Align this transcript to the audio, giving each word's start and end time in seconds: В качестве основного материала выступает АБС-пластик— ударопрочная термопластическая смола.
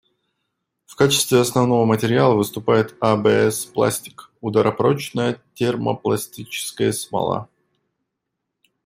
В 0.87 0.95
качестве 0.95 1.39
основного 1.39 1.85
материала 1.85 2.33
выступает 2.33 2.95
АБС-пластик— 3.01 4.31
ударопрочная 4.41 5.43
термопластическая 5.53 6.91
смола. 6.91 7.49